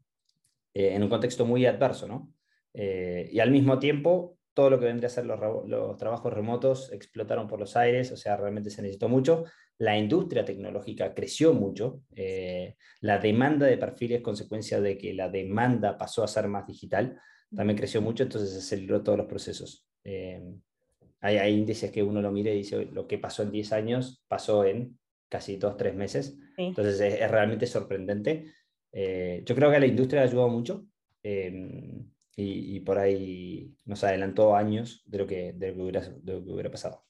[0.73, 2.33] eh, en un contexto muy adverso, ¿no?
[2.73, 6.91] Eh, y al mismo tiempo, todo lo que vendría a ser los, los, trabajos remotos
[6.91, 9.45] explotaron por los aires, o sea, realmente se necesitó mucho.
[9.79, 12.01] La industria tecnológica creció mucho.
[12.15, 17.19] Eh, la demanda de perfiles, consecuencia de que la demanda pasó a ser más digital,
[17.55, 19.87] también creció mucho, entonces aceleró todos los procesos.
[20.03, 24.23] hay, hay, índices que uno lo mire y dice, lo que pasó en 10 años
[24.27, 24.97] pasó en
[25.29, 26.37] casi 2, 3 meses.
[26.57, 28.45] Entonces es, es, realmente sorprendente.
[28.91, 30.85] yo creo que la industria ayudó mucho.
[31.23, 32.03] Eh,
[32.35, 37.05] y, por ahí nos adelantó años de lo que, de lo que, hubiera, pasado.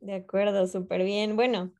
[0.00, 1.36] De acuerdo, súper bien.
[1.36, 1.72] Bueno,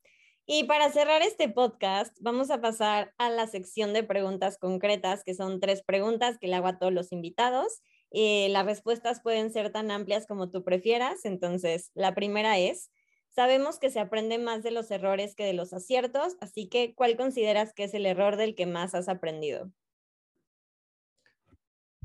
[0.45, 5.33] y para cerrar este podcast, vamos a pasar a la sección de preguntas concretas, que
[5.33, 7.81] son tres preguntas que le hago a todos los invitados.
[8.11, 11.25] Eh, las respuestas pueden ser tan amplias como tú prefieras.
[11.25, 12.91] Entonces, la primera es,
[13.29, 17.17] sabemos que se aprende más de los errores que de los aciertos, así que, ¿cuál
[17.17, 19.71] consideras que es el error del que más has aprendido?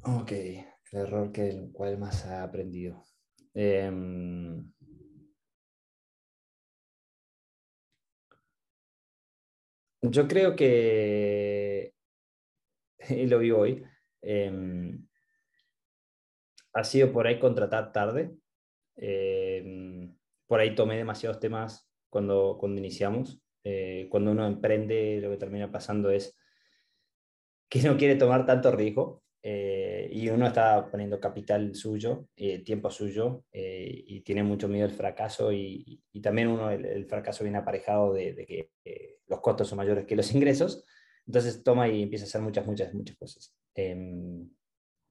[0.03, 3.05] Ok, el error que el cual más ha aprendido.
[3.55, 4.73] Em,
[10.03, 11.95] yo creo que,
[13.11, 13.85] y lo vi hoy,
[14.23, 15.07] em,
[16.73, 18.37] ha sido por ahí contratar tarde.
[18.97, 23.43] Em, por ahí tomé demasiados temas cuando, cuando iniciamos.
[23.65, 26.37] Eh, cuando uno emprende, lo que termina pasando es
[27.69, 32.91] que no quiere tomar tanto riesgo eh, y uno está poniendo capital suyo, eh, tiempo
[32.91, 37.59] suyo, eh, y tiene mucho miedo al fracaso, y, y también uno, el, fracaso viene
[37.59, 38.71] aparejado de, de que
[39.29, 40.85] los costos son mayores que los ingresos,
[41.27, 43.55] entonces toma y empieza a hacer muchas, muchas, muchas cosas.
[43.75, 44.51] Em,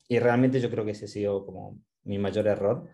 [0.07, 2.89] y realmente yo creo que ese ha sido como mi mayor error.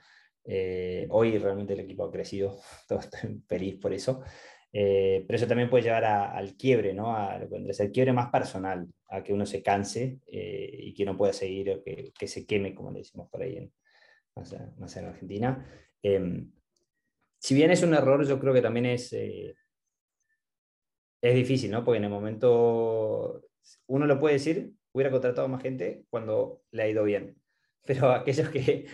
[1.09, 4.23] hoy realmente el equipo ha crecido, todo estoy feliz por eso.
[4.77, 7.15] Eh, pero eso también puede llevar al quiebre, ¿no?
[7.15, 7.47] A lo
[7.93, 11.81] quiebre más personal, a que uno se canse eh, y que no pueda seguir, o
[11.81, 13.73] que, se queme, como le decimos por ahí en,
[14.35, 15.65] más, en Argentina.
[16.03, 16.51] Em,
[17.39, 19.55] si bien es un error, yo creo que también es, eh,
[21.21, 21.85] es difícil, ¿no?
[21.85, 23.45] Porque en el momento
[23.87, 27.37] uno lo puede decir, hubiera contratado más gente cuando le ha ido bien,
[27.85, 28.87] pero aquellos que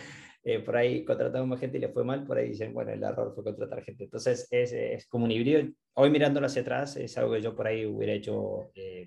[0.44, 3.02] eh, por ahí contratamos más gente y le fue mal, por ahí dicen, bueno, el
[3.02, 4.04] error fue contratar gente.
[4.04, 5.62] Entonces es, es como un híbrido.
[5.94, 9.06] Hoy mirándolo hacia atrás es algo que yo por ahí hubiera hecho eh,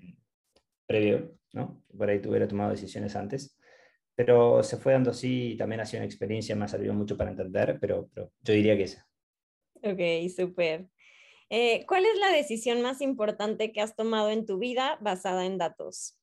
[0.86, 1.82] previo, ¿no?
[1.96, 3.58] Por ahí tuviera tomado decisiones antes.
[4.14, 7.18] Pero se fue dando así y también ha sido una experiencia, me ha servido mucho
[7.18, 9.06] para entender, pero, pero yo diría que esa.
[9.82, 10.88] Ok, súper.
[11.50, 15.58] Eh, ¿Cuál es la decisión más importante que has tomado en tu vida basada en
[15.58, 16.18] datos?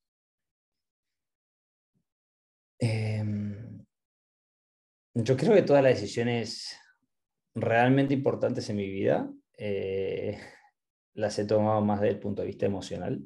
[2.79, 3.12] Eh,
[5.15, 6.75] yo creo que todas las decisiones
[7.53, 10.39] realmente importantes en mi vida eh,
[11.13, 13.23] las he tomado más desde el punto de vista emocional.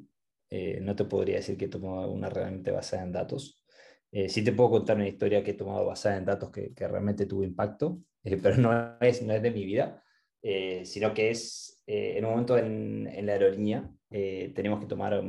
[0.50, 3.64] Eh, no te podría decir que he tomado una realmente basada en datos.
[4.10, 6.88] Eh, sí te puedo contar una historia que he tomado basada en datos que, que
[6.88, 10.02] realmente tuvo impacto, pero no es, no es de mi vida,
[10.84, 15.22] sino que es en un momento en, en la aerolínea tenemos que tomar,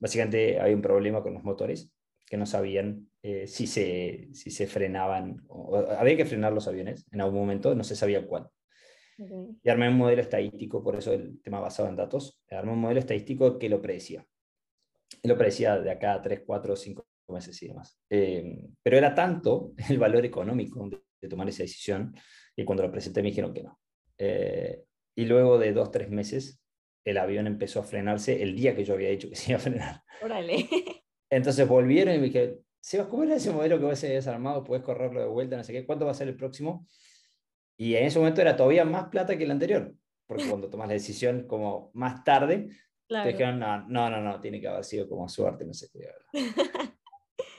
[0.00, 1.92] básicamente hay un problema con los motores
[2.26, 7.06] que no sabían eh, si, se, si se frenaban, o, había que frenar los aviones
[7.10, 8.48] en algún momento, no se sabía cuál.
[9.64, 13.00] Y armé un modelo estadístico, por eso el tema basado en datos, armé un modelo
[13.00, 14.24] estadístico que lo predecía.
[15.24, 17.98] Lo predecía de acá a 3, 4, 5 meses y demás.
[18.08, 22.14] Eh, pero era tanto el valor económico de, tomar esa decisión
[22.54, 23.80] que cuando lo presenté me dijeron que no.
[24.18, 24.84] Eh,
[25.16, 26.60] y luego de 2, 3 meses,
[27.04, 29.62] el avión empezó a frenarse el día que yo había dicho que se iba a
[29.62, 30.02] frenar.
[30.22, 30.68] Órale.
[31.30, 34.64] Entonces volvieron y me dijeron, Sebas, ¿cómo era ese modelo que vos habías armado?
[34.64, 36.86] Puedes correrlo de vuelta, no sé qué, ¿cuánto va a ser el próximo?
[37.76, 39.94] Y en ese momento era todavía más plata que el anterior,
[40.26, 42.70] porque cuando tomas la decisión como más tarde,
[43.08, 46.08] te dijeron, no, no, no, no, tiene que haber sido como suerte, no sé qué.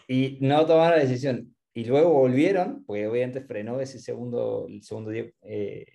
[0.07, 1.55] y no tomaron la decisión.
[1.74, 5.86] Y luego volvieron, porque obviamente frenó ese segundo, el segundo día, eh,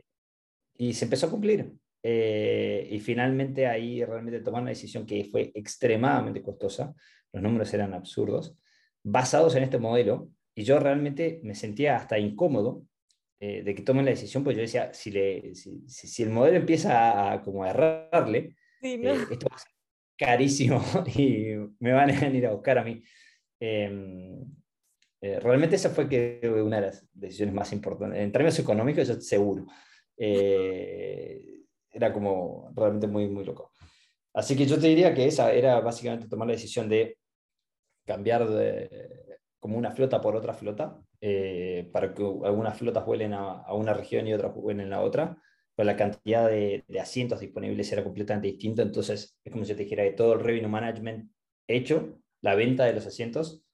[0.76, 1.72] y se empezó a cumplir.
[2.02, 6.94] eh, y finalmente ahí realmente tomaron una decisión que fue extremadamente costosa,
[7.32, 8.56] los números eran absurdos,
[9.04, 12.84] basados en este modelo, y yo realmente me sentía hasta incómodo
[13.40, 16.56] eh, de que tomen la decisión, pues yo decía, si, le, si, si, el modelo
[16.56, 19.72] empieza a, como a errarle, eh, esto va a ser
[20.16, 20.82] carísimo
[21.16, 23.02] y me van a ir a buscar a mí.
[23.60, 24.44] Em,
[25.20, 28.20] realmente esa fue que, una de las decisiones más importantes.
[28.20, 29.66] En términos económicos, yo seguro.
[30.16, 33.72] Eh, era como realmente muy, muy loco.
[34.32, 37.18] Así que yo te diría que esa era básicamente tomar la decisión de
[38.04, 43.72] cambiar de, como una flota por otra flota, eh, para que algunas flotas vuelen a,
[43.72, 45.38] una región y otras vuelen a la otra,
[45.74, 50.04] pero la cantidad de, asientos disponibles era completamente distinta, entonces es como si te dijera
[50.04, 51.30] que todo el revenue management
[51.66, 53.64] hecho, la venta de los asientos,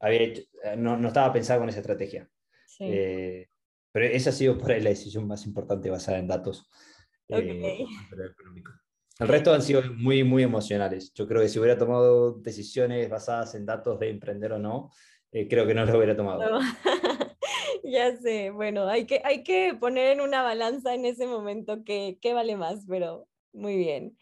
[0.00, 2.28] había eh, no, no, estaba pensado con esa estrategia.
[2.80, 3.48] Eh,
[3.92, 6.68] pero esa ha sido por ahí la decisión más importante basada en datos.
[7.28, 7.84] Eh,
[9.18, 11.12] el resto han sido muy, muy emocionales.
[11.12, 14.90] Yo creo que si hubiera tomado decisiones basadas en datos de emprender o no,
[15.32, 16.60] eh, creo que no lo hubiera tomado.
[17.82, 22.18] ya sé, bueno, hay que, hay que poner en una balanza en ese momento qué,
[22.20, 24.16] qué vale más, pero muy bien.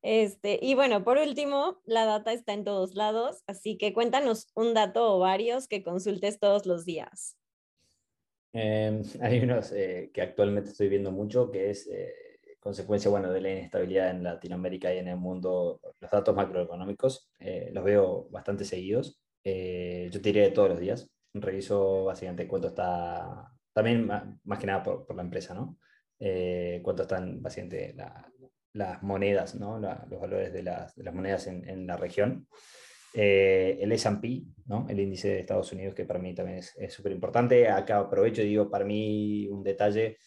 [0.00, 4.72] Este, y bueno, por último, la data está en todos lados, así que cuéntanos un
[4.72, 7.36] dato o varios que consultes todos los días.
[8.54, 11.88] Em, hay unos eh, que actualmente estoy viendo mucho, que es
[12.60, 17.70] consecuencia bueno, de la inestabilidad en Latinoamérica y en el mundo, los datos macroeconómicos eh,
[17.72, 19.20] los veo bastante seguidos.
[19.44, 21.10] Eh, yo te diría todos los días.
[21.34, 25.78] Reviso básicamente cuánto está, también más, que nada por, la empresa, ¿no?
[26.18, 27.94] Eh, cuánto están básicamente
[28.72, 29.78] las monedas, ¿no?
[29.78, 32.48] los valores de las, de las monedas en, en, la región.
[33.14, 34.86] el S&P, ¿no?
[34.88, 37.68] el índice de Estados Unidos, que para mí también es súper importante.
[37.68, 40.18] Acá aprovecho y digo, para mí un detalle,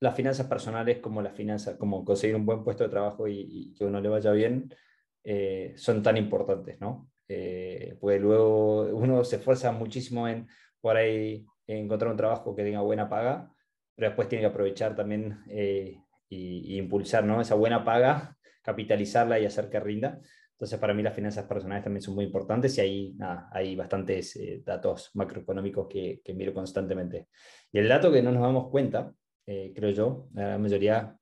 [0.00, 3.84] las finanzas personales como las finanzas, como conseguir un buen puesto de trabajo y, que
[3.84, 4.74] uno le vaya bien,
[5.22, 7.10] eh, son tan importantes, ¿no?
[7.28, 10.46] Eh, pues luego uno se esfuerza muchísimo en
[10.80, 13.50] por ahí encontrar un trabajo que tenga buena paga,
[13.94, 17.40] pero después tiene que aprovechar también eh, y, impulsar ¿no?
[17.40, 20.20] esa buena paga, capitalizarla y hacer que rinda.
[20.52, 23.16] Entonces, para mí las finanzas personales también son muy importantes y ahí
[23.50, 27.28] hay bastantes datos macroeconómicos que, que, miro constantemente.
[27.72, 29.12] Y el dato que no nos damos cuenta
[29.46, 31.16] eh, creo yo, la mayoría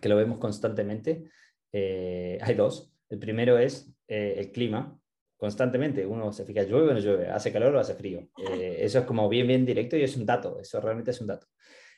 [0.00, 1.24] que lo vemos constantemente.
[1.72, 2.92] Eh, hay dos.
[3.08, 4.98] El primero es eh, el clima.
[5.36, 8.28] Constantemente uno se fija, llueve o no llueve, hace calor o hace frío.
[8.38, 11.46] eso es como bien, bien directo y es un dato, eso realmente es un dato.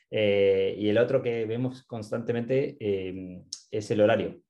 [0.09, 2.77] y el otro que vemos constantemente
[3.71, 4.41] es el horario.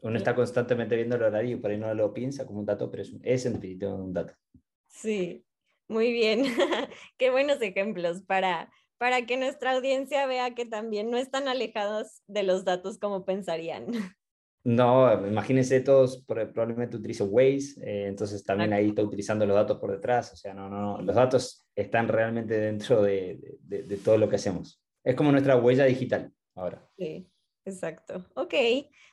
[0.00, 2.90] Uno está constantemente viendo el horario y por ahí no lo piensa como un dato,
[2.90, 4.34] pero es, es en definitiva un dato.
[4.88, 5.46] Sí,
[5.88, 6.44] muy bien.
[7.16, 12.42] Qué buenos ejemplos para, para que nuestra audiencia vea que también no están alejados de
[12.42, 13.86] los datos como pensarían.
[14.68, 19.92] No, imagínense todos, probablemente utilizan Waze, eh, entonces también ahí está utilizando los datos por
[19.92, 24.34] detrás, o sea, no, no, los datos están realmente dentro de, de, todo lo que
[24.34, 24.82] hacemos.
[25.04, 26.84] Es como nuestra huella digital ahora.
[26.98, 27.30] Sí,
[27.64, 28.26] exacto.
[28.34, 28.54] Ok,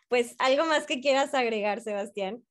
[0.09, 2.43] pues algo más que quieras agregar, Sebastián.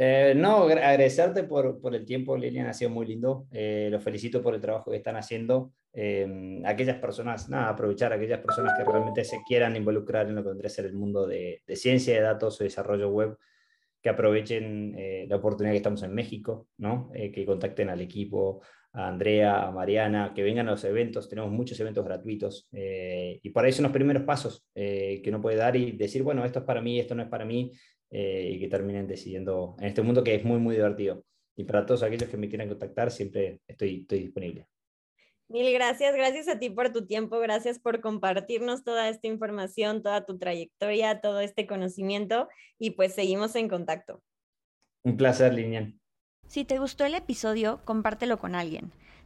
[0.00, 3.48] Eh, no, agradecerte por, por, el tiempo, Lilian, ha sido muy lindo.
[3.50, 5.72] Eh, los felicito por el trabajo que están haciendo.
[5.92, 10.42] Em, aquellas personas, nada, aprovechar a aquellas personas que realmente se quieran involucrar en lo
[10.44, 13.36] que vendría a ser el mundo de, ciencia de datos o desarrollo web,
[14.00, 17.10] que aprovechen eh, la oportunidad que estamos en México, ¿no?
[17.12, 21.50] Eh, que contacten al equipo, a Andrea, a Mariana, que vengan a los eventos, tenemos
[21.50, 25.92] muchos eventos gratuitos y por ahí son los primeros pasos que uno puede dar y
[25.92, 27.70] decir, bueno, esto es para mí, esto no es para mí,
[28.10, 31.24] y que terminen decidiendo en este mundo que es muy, muy divertido.
[31.56, 34.66] Y para todos aquellos que me quieran contactar, siempre estoy, estoy disponible.
[35.48, 40.26] Mil gracias, gracias a ti por tu tiempo, gracias por compartirnos toda esta información, toda
[40.26, 42.48] tu trayectoria, todo este conocimiento
[42.78, 44.22] y pues seguimos en contacto.
[45.04, 45.98] Un placer, Linian.
[46.46, 48.92] Si te gustó el episodio, compártelo con alguien.